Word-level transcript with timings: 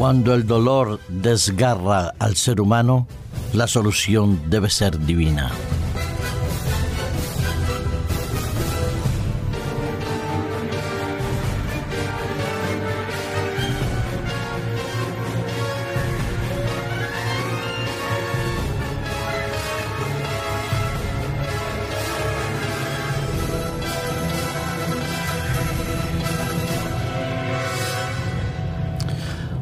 Cuando 0.00 0.32
el 0.32 0.46
dolor 0.46 0.98
desgarra 1.08 2.14
al 2.18 2.34
ser 2.34 2.62
humano, 2.62 3.06
la 3.52 3.66
solución 3.66 4.40
debe 4.48 4.70
ser 4.70 4.98
divina. 4.98 5.50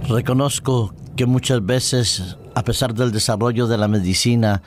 Reconozco 0.08 0.94
que 1.16 1.26
muchas 1.26 1.64
veces, 1.66 2.38
a 2.54 2.64
pesar 2.64 2.94
del 2.94 3.12
desarrollo 3.12 3.66
de 3.66 3.76
la 3.76 3.88
medicina, 3.88 4.62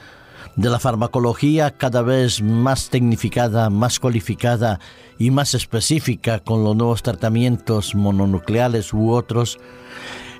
de 0.55 0.69
la 0.69 0.77
farmacología 0.77 1.71
cada 1.71 2.03
vez 2.03 2.43
más 2.43 2.91
tecnificada, 2.91 3.71
más 3.71 3.99
cualificada 3.99 4.79
y 5.17 5.31
más 5.31 5.55
específica 5.55 6.41
con 6.41 6.63
los 6.63 6.75
nuevos 6.75 7.01
tratamientos 7.01 7.95
mononucleales 7.95 8.93
u 8.93 9.09
otros, 9.11 9.57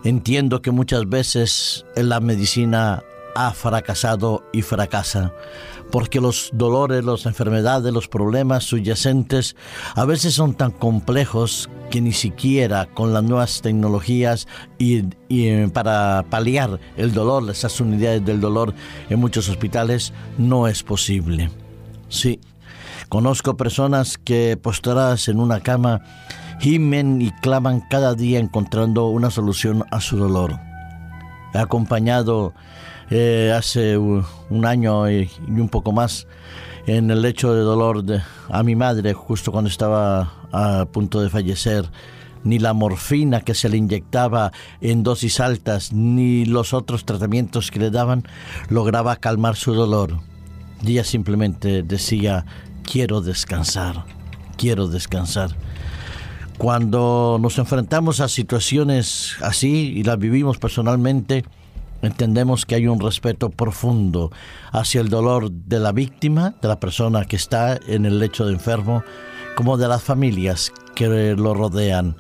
entiendo 0.03 0.61
que 0.61 0.69
muchas 0.69 1.09
veces 1.09 1.83
la 1.95 2.20
medicina 2.20 3.01
ha 3.33 3.51
fracasado 3.53 4.43
y 4.53 4.61
fracasa, 4.61 5.33
porque 5.91 6.21
los 6.21 6.51
dolores, 6.54 7.04
las 7.04 7.26
enfermedades, 7.26 7.91
los 7.91 8.07
problemas 8.07 8.65
subyacentes 8.65 9.55
a 9.95 10.05
veces 10.05 10.35
son 10.35 10.54
tan 10.54 10.70
complejos 10.70 11.70
que 11.91 12.01
ni 12.01 12.13
siquiera 12.13 12.87
con 12.87 13.13
las 13.13 13.21
nuevas 13.21 13.61
tecnologías 13.61 14.47
y, 14.79 15.03
eh, 15.29 15.70
para 15.71 16.25
paliar 16.29 16.79
el 16.98 17.13
dolor, 17.13 17.48
esas 17.51 17.79
unidades 17.79 18.25
del 18.25 18.39
dolor 18.39 18.73
en 19.09 19.20
muchos 19.20 19.49
hospitales, 19.49 20.13
no 20.39 20.67
es 20.67 20.81
posible. 20.81 21.51
Sí, 22.09 22.39
conozco 23.09 23.57
personas 23.57 24.17
que 24.17 24.57
postradas 24.57 25.27
en 25.27 25.39
una 25.39 25.59
cama 25.59 26.01
gimen 26.59 27.21
y 27.21 27.31
claman 27.31 27.83
cada 27.89 28.15
día 28.15 28.39
encontrando 28.39 29.09
una 29.09 29.29
solución 29.29 29.83
a 29.91 29.99
su 29.99 30.17
dolor. 30.17 30.59
He 31.53 31.57
acompañado 31.59 32.53
eh, 33.09 33.53
hace 33.55 33.98
un, 33.98 34.26
año 34.65 35.11
y, 35.11 35.29
un 35.48 35.67
poco 35.67 35.91
más 35.91 36.26
en 36.87 37.11
el 37.11 37.21
lecho 37.21 37.53
de 37.53 37.61
dolor 37.61 38.03
de, 38.03 38.21
a 38.49 38.63
mi 38.63 38.76
madre 38.76 39.13
justo 39.13 39.51
cuando 39.51 39.70
estaba 39.70 40.40
a 40.52 40.85
punto 40.85 41.21
de 41.21 41.30
fallecer. 41.30 41.90
Ni 42.44 42.57
la 42.57 42.74
morfina 42.74 43.41
que 43.41 43.54
se 43.54 43.70
le 43.70 43.77
inyectaba 43.77 44.52
en 44.82 45.04
dosis 45.04 45.40
altas, 45.40 45.94
ni 45.94 46.46
los 46.46 46.74
otros 46.74 47.05
tratamientos 47.05 47.70
que 47.70 47.80
le 47.80 47.91
daban 47.91 48.24
lograba 48.70 49.16
calmar 49.18 49.55
su 49.55 49.74
dolor. 49.74 50.20
Y 50.84 50.94
ella 50.94 51.04
simplemente 51.04 51.84
decía, 51.84 52.46
quiero 52.84 53.22
descansar, 53.22 54.05
quiero 54.57 54.88
descansar. 54.88 55.55
Cuando 56.57 57.40
nos 57.41 57.57
enfrentamos 57.57 58.20
a 58.20 58.27
situaciones 58.27 59.35
así 59.41 59.94
y 59.96 60.04
las 60.04 60.20
vivimos 60.20 60.57
personalmente, 60.57 61.44
entendemos 62.02 62.66
que 62.66 62.76
hay 62.76 62.88
un 62.88 62.99
respeto 62.99 63.49
profundo 63.49 64.31
hacia 64.72 65.02
el 65.02 65.09
dolor 65.09 65.52
de 65.52 65.79
la 65.79 65.91
víctima, 65.91 66.56
de 66.62 66.68
la 66.68 66.79
persona 66.79 67.25
que 67.25 67.35
está 67.35 67.79
en 67.88 68.06
el 68.06 68.19
lecho 68.19 68.46
de 68.46 68.53
enfermo, 68.53 69.03
como 69.56 69.78
de 69.78 69.88
las 69.88 70.03
familias 70.03 70.72
que 70.95 71.35
lo 71.35 71.53
rodean, 71.53 72.16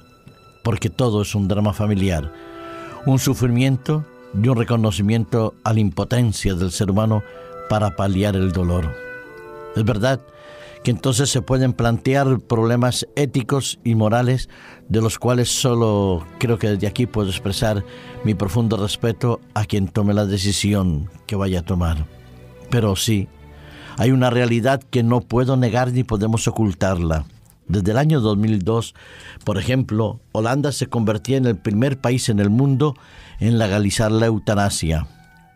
porque 0.63 0.89
todo 0.89 1.21
es 1.21 1.35
un 1.35 1.47
drama 1.47 1.73
familiar, 1.73 2.31
un 3.05 3.19
sufrimiento 3.19 4.05
y 4.41 4.47
un 4.47 4.57
reconocimiento 4.57 5.55
a 5.63 5.73
la 5.73 5.79
impotencia 5.79 6.53
del 6.55 6.71
ser 6.71 6.91
humano 6.91 7.23
para 7.69 7.95
paliar 7.95 8.35
el 8.35 8.51
dolor. 8.51 8.93
Es 9.75 9.83
verdad 9.83 10.21
que 10.83 10.91
entonces 10.91 11.29
se 11.29 11.41
pueden 11.41 11.73
plantear 11.73 12.39
problemas 12.39 13.07
éticos 13.15 13.79
y 13.83 13.95
morales 13.95 14.49
de 14.89 15.01
los 15.01 15.19
cuales 15.19 15.49
solo 15.49 16.25
creo 16.39 16.57
que 16.57 16.69
desde 16.69 16.87
aquí 16.87 17.05
puedo 17.05 17.29
expresar 17.29 17.83
mi 18.23 18.33
profundo 18.33 18.77
respeto 18.77 19.39
a 19.53 19.65
quien 19.65 19.87
tome 19.87 20.13
la 20.13 20.25
decisión 20.25 21.09
que 21.27 21.35
vaya 21.35 21.59
a 21.59 21.65
tomar. 21.65 22.05
Pero 22.69 22.95
sí, 22.95 23.27
hay 23.97 24.11
una 24.11 24.29
realidad 24.29 24.81
que 24.81 25.03
no 25.03 25.21
puedo 25.21 25.57
negar 25.57 25.91
ni 25.91 26.03
podemos 26.03 26.47
ocultarla. 26.47 27.25
Desde 27.67 27.91
el 27.91 27.97
año 27.97 28.19
2002, 28.19 28.95
por 29.45 29.57
ejemplo, 29.57 30.19
Holanda 30.33 30.71
se 30.71 30.87
convertía 30.87 31.37
en 31.37 31.45
el 31.45 31.57
primer 31.57 31.99
país 31.99 32.27
en 32.29 32.39
el 32.39 32.49
mundo 32.49 32.95
en 33.39 33.57
legalizar 33.57 34.11
la 34.11 34.25
eutanasia. 34.25 35.07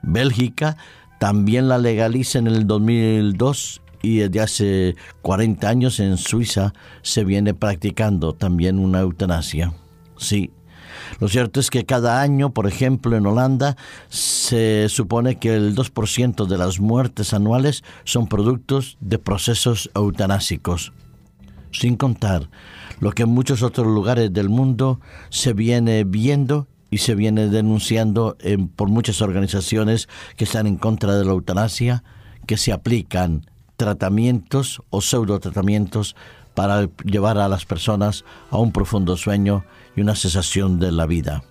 Bélgica 0.02 0.78
también 1.20 1.68
la 1.68 1.78
legaliza 1.78 2.40
en 2.40 2.48
el 2.48 2.68
2002 2.68 3.82
y 4.02 4.18
desde 4.18 4.40
hace 4.40 4.96
40 5.24 5.68
años 5.68 6.00
en 6.00 6.18
Suiza 6.18 6.74
se 7.02 7.24
viene 7.24 7.54
practicando 7.54 8.34
también 8.34 8.80
una 8.80 9.02
eutanasia. 9.02 9.74
Sí. 10.18 10.52
Lo 11.20 11.28
cierto 11.28 11.60
es 11.60 11.70
que 11.70 11.86
cada 11.86 12.22
año, 12.22 12.52
por 12.52 12.68
ejemplo, 12.68 13.16
en 13.16 13.26
Holanda 13.26 13.78
se 14.10 14.88
supone 14.90 15.38
que 15.38 15.56
el 15.56 15.76
2% 15.76 16.46
de 16.46 16.58
las 16.58 16.80
muertes 16.80 17.34
anuales 17.34 17.84
son 18.04 18.28
productos 18.28 18.98
de 19.00 19.20
procesos 19.20 19.90
eutanásicos. 19.96 20.94
Sin 21.72 21.98
contar 21.98 22.50
lo 23.00 23.12
que 23.12 23.24
en 23.24 23.30
muchos 23.30 23.62
otros 23.62 23.88
lugares 23.88 24.32
del 24.32 24.50
mundo 24.50 25.00
se 25.30 25.54
viene 25.54 26.04
viendo 26.04 26.68
y 26.90 27.00
se 27.00 27.16
viene 27.16 27.48
denunciando 27.50 28.38
por 28.76 28.90
muchas 28.90 29.22
organizaciones 29.22 30.08
que 30.38 30.46
están 30.46 30.68
en 30.68 30.78
contra 30.78 31.18
de 31.18 31.26
la 31.26 31.32
eutanasia, 31.32 32.04
que 32.48 32.58
se 32.58 32.72
aplican 32.72 33.46
tratamientos 33.76 34.82
o 34.90 35.02
pseudotratamientos 35.02 36.16
para 36.54 36.88
llevar 37.04 37.38
a 37.38 37.50
las 37.50 37.66
personas 37.66 38.24
a 38.50 38.58
un 38.58 38.72
profundo 38.72 39.18
sueño 39.18 39.66
y 39.96 40.02
una 40.02 40.16
cesación 40.16 40.80
de 40.80 40.92
la 40.92 41.06
vida. 41.06 41.44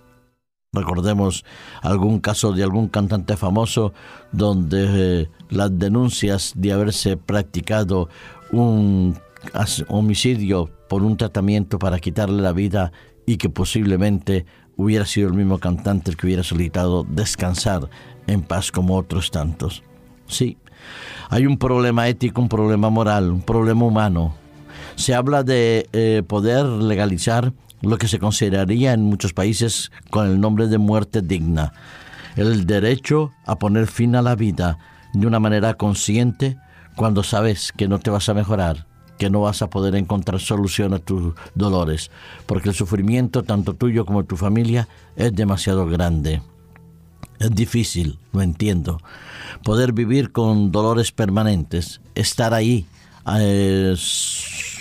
Recordemos 0.73 1.45
algún 1.81 2.19
caso 2.19 2.51
de 2.51 2.63
algún 2.63 2.89
cantante 2.89 3.37
famoso 3.37 3.93
donde 4.31 5.21
eh, 5.21 5.29
las 5.49 5.77
denuncias 5.79 6.53
de 6.55 6.73
haberse 6.73 7.17
practicado 7.17 8.09
un 8.51 9.17
homicidio 9.87 10.69
por 10.89 11.03
un 11.03 11.17
tratamiento 11.17 11.79
para 11.79 11.99
quitarle 11.99 12.41
la 12.41 12.51
vida 12.51 12.91
y 13.25 13.37
que 13.37 13.49
posiblemente 13.49 14.45
hubiera 14.75 15.05
sido 15.05 15.29
el 15.29 15.33
mismo 15.33 15.59
cantante 15.59 16.11
el 16.11 16.17
que 16.17 16.27
hubiera 16.27 16.43
solicitado 16.43 17.05
descansar 17.07 17.89
en 18.27 18.41
paz 18.41 18.71
como 18.71 18.97
otros 18.97 19.31
tantos. 19.31 19.83
Sí, 20.27 20.57
hay 21.29 21.45
un 21.45 21.57
problema 21.57 22.07
ético, 22.07 22.41
un 22.41 22.49
problema 22.49 22.89
moral, 22.89 23.31
un 23.31 23.41
problema 23.41 23.85
humano. 23.85 24.35
Se 24.95 25.13
habla 25.13 25.43
de 25.43 25.87
eh, 25.93 26.23
poder 26.27 26.65
legalizar 26.65 27.53
lo 27.85 27.97
que 27.97 28.07
se 28.07 28.19
consideraría 28.19 28.93
en 28.93 29.03
muchos 29.03 29.33
países 29.33 29.91
con 30.09 30.27
el 30.27 30.39
nombre 30.39 30.67
de 30.67 30.77
muerte 30.77 31.21
digna, 31.21 31.73
el 32.35 32.65
derecho 32.65 33.33
a 33.45 33.57
poner 33.57 33.87
fin 33.87 34.15
a 34.15 34.21
la 34.21 34.35
vida 34.35 34.77
de 35.13 35.27
una 35.27 35.39
manera 35.39 35.75
consciente 35.75 36.57
cuando 36.95 37.23
sabes 37.23 37.71
que 37.71 37.87
no 37.87 37.99
te 37.99 38.09
vas 38.09 38.27
a 38.29 38.33
mejorar, 38.33 38.87
que 39.17 39.29
no 39.29 39.41
vas 39.41 39.61
a 39.61 39.69
poder 39.69 39.95
encontrar 39.95 40.39
solución 40.39 40.93
a 40.93 40.99
tus 40.99 41.33
dolores, 41.53 42.11
porque 42.45 42.69
el 42.69 42.75
sufrimiento, 42.75 43.43
tanto 43.43 43.73
tuyo 43.73 44.05
como 44.05 44.21
de 44.21 44.27
tu 44.27 44.37
familia, 44.37 44.87
es 45.15 45.33
demasiado 45.33 45.85
grande. 45.85 46.41
Es 47.39 47.51
difícil, 47.53 48.17
lo 48.31 48.41
entiendo. 48.41 49.01
Poder 49.63 49.91
vivir 49.91 50.31
con 50.31 50.71
dolores 50.71 51.11
permanentes, 51.11 51.99
estar 52.15 52.53
ahí, 52.53 52.85
eh, 53.37 53.95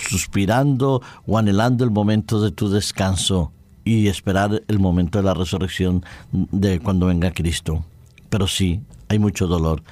suspirando 0.09 1.03
o 1.27 1.39
anhelando 1.39 1.85
el 1.85 1.91
momento 1.91 2.41
de 2.41 2.51
tu 2.51 2.69
descanso 2.69 3.53
y 3.85 4.09
esperar 4.09 4.63
el 4.69 4.79
momento 4.79 5.19
de 5.19 5.25
la 5.25 5.35
resurrección 5.35 6.05
de 6.33 6.81
cuando 6.81 7.07
venga 7.07 7.33
Cristo. 7.33 7.85
Pero 8.31 8.47
sí, 8.47 8.81
hay 9.09 9.19
mucho 9.19 9.47
dolor, 9.47 9.83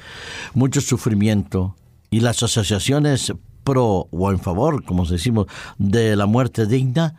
mucho 0.54 0.80
sufrimiento 0.80 1.76
y 2.10 2.20
las 2.20 2.42
asociaciones 2.42 3.32
pro 3.64 4.08
o 4.10 4.30
en 4.30 4.40
favor, 4.40 4.84
como 4.84 5.06
decimos, 5.06 5.46
de 5.78 6.16
la 6.16 6.26
muerte 6.26 6.66
digna, 6.66 7.14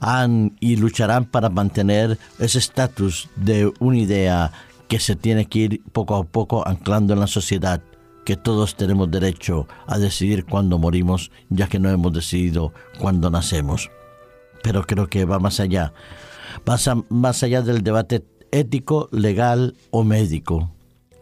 han 0.00 0.56
y 0.60 0.76
lucharán 0.76 1.24
para 1.24 1.48
mantener 1.48 2.18
ese 2.38 2.58
estatus 2.58 3.28
de 3.36 3.72
una 3.80 3.98
idea 3.98 4.52
que 4.86 5.00
se 5.00 5.16
tiene 5.16 5.46
que 5.46 5.58
ir 5.58 5.82
poco 5.92 6.16
a 6.16 6.24
poco 6.24 6.66
anclando 6.66 7.12
en 7.12 7.20
la 7.20 7.26
sociedad, 7.26 7.82
que 8.28 8.36
todos 8.36 8.74
tenemos 8.74 9.10
derecho 9.10 9.66
a 9.86 9.96
decidir 9.96 10.44
cuándo 10.44 10.76
morimos, 10.76 11.30
ya 11.48 11.66
que 11.66 11.78
no 11.78 11.88
hemos 11.88 12.12
decidido 12.12 12.74
cuándo 12.98 13.30
nacemos. 13.30 13.90
Pero 14.62 14.82
creo 14.82 15.06
que 15.06 15.24
va 15.24 15.38
más 15.38 15.60
allá, 15.60 15.94
pasa 16.62 16.94
más 17.08 17.42
allá 17.42 17.62
del 17.62 17.82
debate 17.82 18.26
ético, 18.50 19.08
legal 19.12 19.76
o 19.90 20.04
médico. 20.04 20.70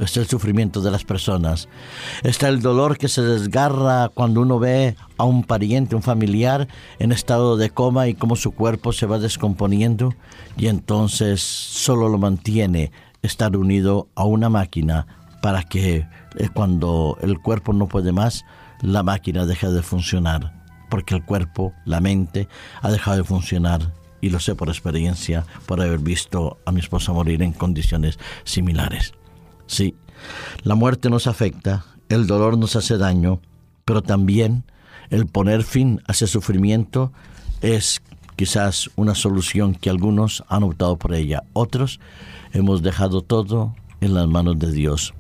está 0.01 0.19
el 0.19 0.27
sufrimiento 0.27 0.81
de 0.81 0.91
las 0.91 1.05
personas, 1.05 1.69
está 2.25 2.49
el 2.49 2.61
dolor 2.61 2.99
que 2.99 3.07
se 3.07 3.23
desgarra 3.23 4.09
cuando 4.09 4.41
uno 4.41 4.59
ve 4.59 4.97
a 5.17 5.23
un 5.23 5.45
pariente, 5.45 5.95
un 5.95 6.03
familiar 6.03 6.67
en 6.99 7.13
estado 7.13 7.57
de 7.57 7.71
coma 7.71 8.09
y 8.09 8.15
cómo 8.15 8.35
su 8.35 8.51
cuerpo 8.51 8.93
se 8.93 9.07
va 9.07 9.21
descomponiendo 9.21 10.13
y 10.57 10.67
entonces 10.67 11.41
solo 11.41 12.09
lo 12.09 12.19
mantiene 12.19 12.91
estar 13.23 13.57
unido 13.57 14.09
a 14.17 14.25
una 14.25 14.49
máquina 14.49 15.26
para 15.47 15.63
que 15.63 16.09
eh, 16.39 16.49
cuando 16.53 17.19
el 17.21 17.39
cuerpo 17.39 17.73
no 17.73 17.87
puede 17.87 18.11
más, 18.11 18.45
la 18.81 19.05
máquina 19.05 19.47
deje 19.47 19.69
de 19.69 19.81
funcionar, 19.81 20.53
porque 20.91 21.15
el 21.15 21.25
cuerpo, 21.25 21.73
la 21.85 22.01
mente, 22.01 22.49
ha 22.83 22.91
dejado 22.91 23.19
de 23.19 23.23
funcionar 23.23 23.93
y 24.21 24.31
lo 24.31 24.41
sé 24.41 24.57
por 24.57 24.71
experiencia, 24.71 25.47
por 25.67 25.81
haber 25.81 26.01
visto 26.01 26.59
a 26.67 26.73
mi 26.73 26.81
esposa 26.81 27.13
morir 27.13 27.43
en 27.43 27.53
condiciones 27.53 28.19
similares. 28.43 29.13
Sí, 29.69 29.95
la 30.65 30.75
muerte 30.75 31.11
nos 31.11 31.29
afecta, 31.29 31.85
el 32.09 32.27
dolor 32.27 32.59
nos 32.59 32.75
hace 32.75 32.99
daño, 32.99 33.41
pero 33.85 34.03
también 34.03 34.65
el 35.11 35.27
poner 35.27 35.63
fin 35.63 36.03
a 36.09 36.11
ese 36.11 36.27
sufrimiento 36.27 37.13
es 37.61 38.03
quizás 38.35 38.91
una 38.97 39.15
solución 39.15 39.77
que 39.77 39.91
algunos 39.91 40.43
han 40.49 40.65
optado 40.65 40.97
por 40.97 41.15
ella. 41.15 41.45
Otros 41.53 42.01
hemos 42.53 42.83
dejado 42.83 43.23
todo 43.23 43.77
en 44.01 44.13
las 44.13 44.27
manos 44.27 44.59
de 44.59 44.73
Dios. 44.73 45.15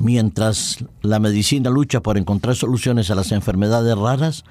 Mientras 0.00 0.84
la 1.02 1.18
medicina 1.18 1.70
lucha 1.70 2.00
por 2.00 2.18
encontrar 2.18 2.54
soluciones 2.54 3.10
a 3.10 3.16
las 3.16 3.32
enfermedades 3.32 3.98
raras, 3.98 4.44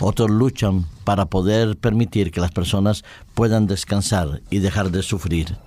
otros 0.00 0.30
luchan 0.30 0.86
para 1.04 1.26
poder 1.26 1.76
permitir 1.76 2.30
que 2.30 2.40
las 2.40 2.52
personas 2.52 3.04
puedan 3.34 3.66
descansar 3.66 4.40
y 4.50 4.60
dejar 4.60 4.90
de 4.90 5.02
sufrir. 5.02 5.58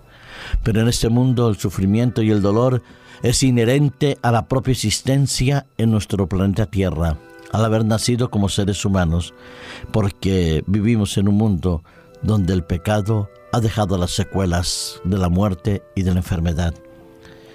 Pero 0.64 0.82
en 0.82 0.88
este 0.88 1.10
mundo 1.10 1.50
el 1.50 1.58
sufrimiento 1.58 2.24
y 2.24 2.32
el 2.32 2.42
dolor 2.42 2.82
es 3.22 3.44
inherente 3.44 4.18
a 4.22 4.32
la 4.32 4.48
propia 4.48 4.72
existencia 4.72 5.68
en 5.78 5.92
nuestro 5.92 6.28
planeta 6.28 6.66
Tierra, 6.66 7.18
al 7.52 7.66
haber 7.66 7.86
nacido 7.86 8.32
como 8.32 8.50
seres 8.50 8.84
humanos, 8.86 9.34
porque 9.92 10.64
vivimos 10.68 11.18
en 11.18 11.28
un 11.28 11.36
mundo 11.36 11.84
donde 12.24 12.54
el 12.54 12.64
pecado 12.64 13.30
ha 13.54 13.60
dejado 13.60 13.98
las 13.98 14.12
secuelas 14.12 15.00
de 15.04 15.18
la 15.18 15.30
muerte 15.30 15.84
y 15.96 16.02
de 16.02 16.12
la 16.12 16.18
enfermedad. 16.18 16.74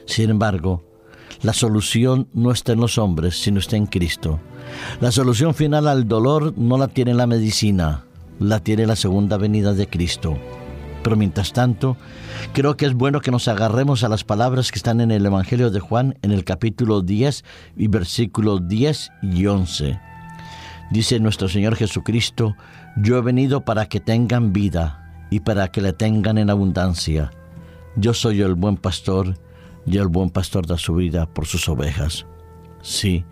Sin 0.06 0.30
embargo, 0.30 0.82
la 1.40 1.52
solución 1.52 2.28
no 2.34 2.50
está 2.50 2.72
en 2.72 2.80
los 2.80 2.98
hombres, 2.98 3.40
sino 3.40 3.58
está 3.58 3.76
en 3.76 3.86
Cristo. 3.86 4.40
La 5.00 5.10
solución 5.10 5.54
final 5.54 5.88
al 5.88 6.06
dolor 6.06 6.54
no 6.56 6.78
la 6.78 6.88
tiene 6.88 7.14
la 7.14 7.26
medicina, 7.26 8.04
la 8.38 8.60
tiene 8.60 8.86
la 8.86 8.96
segunda 8.96 9.36
venida 9.36 9.72
de 9.72 9.88
Cristo. 9.88 10.36
Pero 11.02 11.16
mientras 11.16 11.52
tanto, 11.52 11.96
creo 12.52 12.76
que 12.76 12.86
es 12.86 12.94
bueno 12.94 13.20
que 13.20 13.32
nos 13.32 13.48
agarremos 13.48 14.04
a 14.04 14.08
las 14.08 14.22
palabras 14.22 14.70
que 14.70 14.78
están 14.78 15.00
en 15.00 15.10
el 15.10 15.26
Evangelio 15.26 15.70
de 15.70 15.80
Juan 15.80 16.16
en 16.22 16.30
el 16.30 16.44
capítulo 16.44 17.02
10 17.02 17.44
y 17.76 17.88
versículos 17.88 18.68
10 18.68 19.10
y 19.22 19.46
11. 19.46 20.00
Dice 20.92 21.18
nuestro 21.18 21.48
Señor 21.48 21.74
Jesucristo, 21.74 22.54
yo 22.96 23.16
he 23.16 23.22
venido 23.22 23.64
para 23.64 23.86
que 23.86 23.98
tengan 23.98 24.52
vida 24.52 25.26
y 25.30 25.40
para 25.40 25.68
que 25.68 25.80
la 25.80 25.92
tengan 25.92 26.38
en 26.38 26.50
abundancia. 26.50 27.32
Yo 27.96 28.14
soy 28.14 28.42
el 28.42 28.54
buen 28.54 28.76
pastor 28.76 29.34
y 29.86 29.98
el 29.98 30.08
buen 30.08 30.30
pastor 30.30 30.66
da 30.66 30.78
su 30.78 30.94
vida 30.94 31.26
por 31.26 31.46
sus 31.46 31.68
ovejas. 31.68 32.26
Sí, 32.82 33.24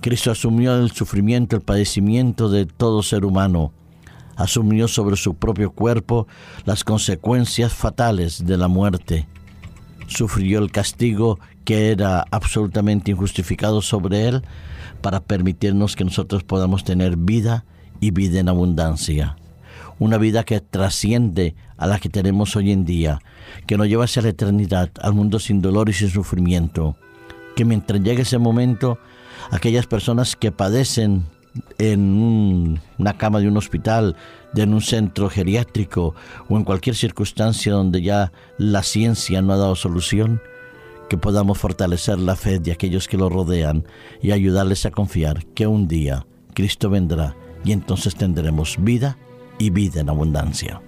Cristo 0.00 0.30
asumió 0.30 0.76
el 0.76 0.90
sufrimiento, 0.90 1.56
el 1.56 1.62
padecimiento 1.62 2.48
de 2.48 2.66
todo 2.66 3.02
ser 3.02 3.24
humano 3.24 3.72
asumió 4.36 4.86
sobre 4.86 5.16
su 5.16 5.34
propio 5.34 5.72
cuerpo 5.72 6.28
las 6.64 6.84
consecuencias 6.84 7.72
fatales 7.72 8.46
de 8.46 8.56
la 8.56 8.68
muerte. 8.68 9.26
Sufrió 10.06 10.60
el 10.60 10.70
castigo 10.70 11.40
que 11.64 11.90
era 11.90 12.24
absolutamente 12.30 13.10
injustificado 13.10 13.82
sobre 13.82 14.28
él 14.28 14.42
para 15.00 15.20
permitirnos 15.20 15.96
que 15.96 16.04
nosotros 16.04 16.44
podamos 16.44 16.84
tener 16.84 17.16
vida 17.16 17.64
y 18.00 18.12
vida 18.12 18.38
en 18.38 18.48
abundancia. 18.48 19.36
Una 19.98 20.18
vida 20.18 20.44
que 20.44 20.60
trasciende 20.60 21.54
a 21.76 21.86
la 21.86 21.98
que 21.98 22.08
tenemos 22.08 22.54
hoy 22.56 22.72
en 22.72 22.84
día, 22.84 23.20
que 23.66 23.78
nos 23.78 23.88
lleva 23.88 24.04
hacia 24.04 24.22
la 24.22 24.28
eternidad, 24.28 24.90
al 25.00 25.14
mundo 25.14 25.38
sin 25.38 25.62
dolor 25.62 25.88
y 25.88 25.94
sin 25.94 26.10
sufrimiento. 26.10 26.96
Que 27.54 27.64
mientras 27.64 28.02
llegue 28.02 28.22
ese 28.22 28.38
momento, 28.38 28.98
aquellas 29.50 29.86
personas 29.86 30.36
que 30.36 30.52
padecen 30.52 31.24
en 31.78 32.78
una 32.98 33.16
cama 33.16 33.40
de 33.40 33.48
un 33.48 33.56
hospital, 33.56 34.16
en 34.54 34.74
un 34.74 34.80
centro 34.80 35.28
geriátrico 35.28 36.14
o 36.48 36.56
en 36.56 36.64
cualquier 36.64 36.96
circunstancia 36.96 37.72
donde 37.72 38.02
ya 38.02 38.32
la 38.58 38.82
ciencia 38.82 39.42
no 39.42 39.52
ha 39.52 39.56
dado 39.56 39.76
solución, 39.76 40.40
que 41.08 41.16
podamos 41.16 41.58
fortalecer 41.58 42.18
la 42.18 42.36
fe 42.36 42.58
de 42.58 42.72
aquellos 42.72 43.08
que 43.08 43.16
lo 43.16 43.28
rodean 43.28 43.84
y 44.20 44.32
ayudarles 44.32 44.86
a 44.86 44.90
confiar 44.90 45.46
que 45.54 45.66
un 45.66 45.86
día 45.88 46.26
Cristo 46.52 46.90
vendrá 46.90 47.36
y 47.64 47.72
entonces 47.72 48.16
tendremos 48.16 48.76
vida 48.80 49.16
y 49.58 49.70
vida 49.70 50.00
en 50.00 50.10
abundancia. 50.10 50.80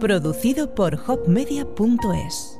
Producido 0.00 0.74
por 0.74 1.00
hopmedia.es 1.06 2.55